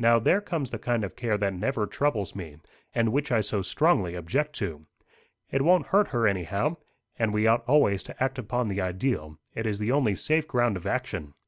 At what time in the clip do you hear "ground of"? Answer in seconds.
10.48-10.88